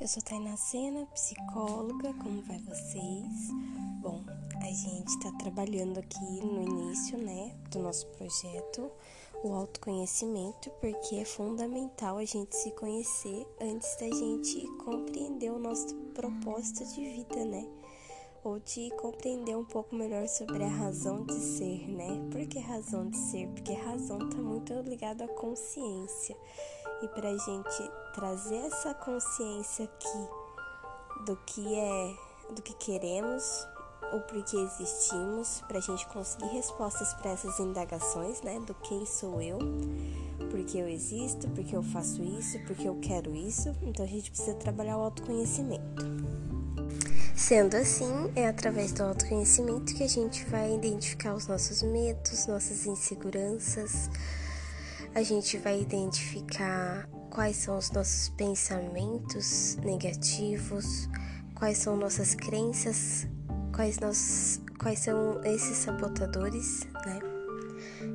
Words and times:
Eu 0.00 0.06
sou 0.06 0.22
Tainá 0.22 0.56
Sena, 0.56 1.06
psicóloga, 1.06 2.14
como 2.14 2.40
vai 2.42 2.58
vocês? 2.58 3.50
Bom, 4.00 4.22
a 4.60 4.66
gente 4.66 5.08
está 5.08 5.32
trabalhando 5.32 5.98
aqui 5.98 6.40
no 6.40 6.62
início, 6.62 7.18
né, 7.18 7.52
do 7.70 7.80
nosso 7.80 8.06
projeto, 8.08 8.90
o 9.42 9.52
autoconhecimento, 9.52 10.70
porque 10.80 11.16
é 11.16 11.24
fundamental 11.24 12.18
a 12.18 12.24
gente 12.24 12.54
se 12.54 12.70
conhecer 12.72 13.46
antes 13.60 13.96
da 13.96 14.06
gente 14.06 14.66
compreender 14.84 15.50
o 15.50 15.58
nosso 15.58 15.94
propósito 16.14 16.84
de 16.94 17.04
vida, 17.04 17.44
né? 17.44 17.66
Ou 18.44 18.58
de 18.60 18.90
compreender 19.00 19.56
um 19.56 19.64
pouco 19.64 19.94
melhor 19.94 20.26
sobre 20.28 20.62
a 20.62 20.68
razão 20.68 21.24
de 21.24 21.34
ser, 21.34 21.88
né? 21.88 22.28
Por 22.30 22.46
que 22.46 22.58
razão 22.58 23.08
de 23.08 23.16
ser? 23.16 23.48
Porque 23.48 23.72
razão 23.72 24.18
está 24.18 24.38
muito 24.38 24.72
ligada 24.80 25.24
à 25.24 25.28
consciência 25.28 26.36
e 27.02 27.08
para 27.08 27.30
a 27.30 27.36
gente 27.36 27.90
trazer 28.14 28.56
essa 28.56 28.94
consciência 28.94 29.84
aqui 29.84 31.24
do 31.26 31.36
que 31.46 31.74
é, 31.74 32.16
do 32.54 32.62
que 32.62 32.74
queremos, 32.74 33.66
o 34.12 34.20
porquê 34.20 34.56
existimos, 34.56 35.62
para 35.68 35.78
a 35.78 35.80
gente 35.80 36.06
conseguir 36.06 36.46
respostas 36.46 37.12
para 37.14 37.32
essas 37.32 37.58
indagações, 37.60 38.40
né? 38.42 38.58
Do 38.60 38.74
quem 38.74 39.04
sou 39.04 39.40
eu, 39.40 39.58
porque 40.50 40.78
eu 40.78 40.88
existo, 40.88 41.48
porque 41.50 41.76
eu 41.76 41.82
faço 41.82 42.22
isso, 42.22 42.58
porque 42.66 42.88
eu 42.88 42.98
quero 43.00 43.34
isso. 43.34 43.74
Então 43.82 44.04
a 44.04 44.08
gente 44.08 44.30
precisa 44.30 44.54
trabalhar 44.54 44.98
o 44.98 45.02
autoconhecimento. 45.02 46.47
Sendo 47.38 47.76
assim, 47.76 48.32
é 48.34 48.48
através 48.48 48.90
do 48.90 49.04
autoconhecimento 49.04 49.94
que 49.94 50.02
a 50.02 50.08
gente 50.08 50.44
vai 50.46 50.74
identificar 50.74 51.34
os 51.34 51.46
nossos 51.46 51.84
medos, 51.84 52.48
nossas 52.48 52.84
inseguranças, 52.84 54.10
a 55.14 55.22
gente 55.22 55.56
vai 55.56 55.80
identificar 55.80 57.08
quais 57.30 57.56
são 57.56 57.78
os 57.78 57.92
nossos 57.92 58.28
pensamentos 58.30 59.76
negativos, 59.76 61.08
quais 61.54 61.78
são 61.78 61.96
nossas 61.96 62.34
crenças, 62.34 63.28
quais, 63.72 64.60
quais 64.76 64.98
são 64.98 65.40
esses 65.44 65.78
sabotadores, 65.78 66.88
né? 67.06 67.27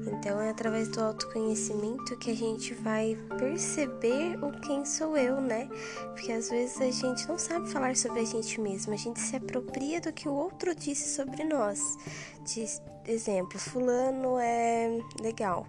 Então 0.07 0.39
é 0.39 0.49
através 0.49 0.87
do 0.87 1.01
autoconhecimento 1.01 2.17
que 2.17 2.31
a 2.31 2.35
gente 2.35 2.73
vai 2.73 3.17
perceber 3.37 4.37
o 4.43 4.51
quem 4.61 4.85
sou 4.85 5.17
eu, 5.17 5.41
né? 5.41 5.67
Porque 6.13 6.31
às 6.31 6.49
vezes 6.49 6.79
a 6.79 6.91
gente 6.91 7.27
não 7.27 7.37
sabe 7.37 7.69
falar 7.69 7.95
sobre 7.95 8.21
a 8.21 8.25
gente 8.25 8.59
mesmo, 8.59 8.93
a 8.93 8.97
gente 8.97 9.19
se 9.19 9.35
apropria 9.35 9.99
do 9.99 10.13
que 10.13 10.27
o 10.27 10.33
outro 10.33 10.73
disse 10.73 11.15
sobre 11.15 11.43
nós. 11.43 11.97
Diz, 12.45 12.81
exemplo, 13.05 13.59
fulano 13.59 14.37
é 14.39 14.99
legal, 15.21 15.67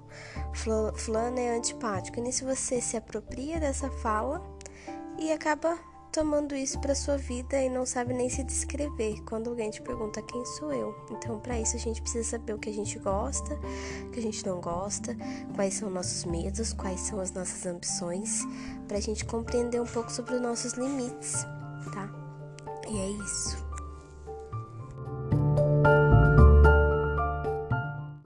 fulano 0.97 1.39
é 1.39 1.57
antipático. 1.57 2.19
E 2.19 2.23
nisso 2.23 2.45
você 2.45 2.81
se 2.81 2.97
apropria 2.97 3.59
dessa 3.59 3.91
fala 3.91 4.43
e 5.19 5.33
acaba 5.33 5.79
tomando 6.15 6.55
isso 6.55 6.79
para 6.79 6.95
sua 6.95 7.17
vida 7.17 7.61
e 7.61 7.69
não 7.69 7.85
sabe 7.85 8.15
nem 8.15 8.31
se 8.31 8.45
descrever 8.45 9.21
quando 9.25 9.51
alguém 9.51 9.69
te 9.69 9.83
pergunta 9.83 10.23
quem 10.23 10.47
sou 10.47 10.73
eu. 10.73 10.95
Então, 11.11 11.41
para 11.41 11.59
isso 11.59 11.75
a 11.75 11.79
gente 11.79 12.01
precisa 12.01 12.31
saber 12.31 12.53
o 12.53 12.59
que 12.59 12.71
a 12.71 12.73
gente 12.73 13.01
gosta, 13.01 13.59
o 14.07 14.11
que 14.11 14.21
a 14.21 14.23
gente 14.23 14.47
não 14.47 14.61
gosta, 14.61 15.17
quais 15.57 15.75
são 15.75 15.91
nossos 15.91 16.25
medos, 16.25 16.73
quais 16.73 17.01
são 17.01 17.19
as 17.19 17.33
nossas 17.33 17.67
ambições, 17.67 18.45
para 18.87 18.99
a 18.99 19.01
gente 19.01 19.25
compreender 19.25 19.81
um 19.81 19.87
pouco 19.87 20.13
sobre 20.13 20.37
os 20.37 20.41
nossos 20.41 20.75
limites, 20.75 21.43
tá? 21.93 22.09
E 22.89 22.97
é 22.97 23.09
isso. 23.25 23.64